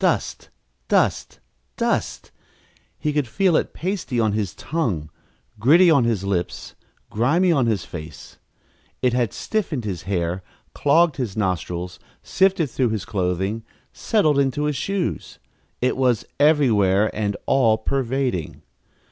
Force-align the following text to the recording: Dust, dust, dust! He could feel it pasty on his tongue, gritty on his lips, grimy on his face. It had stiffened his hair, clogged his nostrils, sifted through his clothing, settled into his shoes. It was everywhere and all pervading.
Dust, 0.00 0.50
dust, 0.88 1.38
dust! 1.76 2.32
He 2.98 3.12
could 3.12 3.28
feel 3.28 3.54
it 3.56 3.72
pasty 3.72 4.18
on 4.18 4.32
his 4.32 4.52
tongue, 4.52 5.10
gritty 5.60 5.92
on 5.92 6.02
his 6.02 6.24
lips, 6.24 6.74
grimy 7.08 7.52
on 7.52 7.66
his 7.66 7.84
face. 7.84 8.38
It 9.00 9.12
had 9.12 9.32
stiffened 9.32 9.84
his 9.84 10.02
hair, 10.02 10.42
clogged 10.74 11.18
his 11.18 11.36
nostrils, 11.36 12.00
sifted 12.24 12.68
through 12.68 12.88
his 12.88 13.04
clothing, 13.04 13.62
settled 13.92 14.40
into 14.40 14.64
his 14.64 14.74
shoes. 14.74 15.38
It 15.80 15.96
was 15.96 16.24
everywhere 16.40 17.08
and 17.14 17.36
all 17.46 17.78
pervading. 17.78 18.62